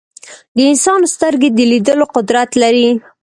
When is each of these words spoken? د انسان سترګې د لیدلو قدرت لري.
د 0.55 0.57
انسان 0.71 1.01
سترګې 1.13 1.49
د 1.53 1.59
لیدلو 1.71 2.05
قدرت 2.15 2.49
لري. 2.61 2.89